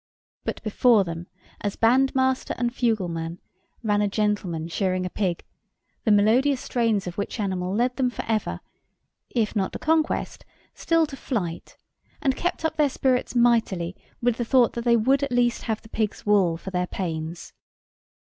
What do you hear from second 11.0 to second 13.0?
to flight; and kept up their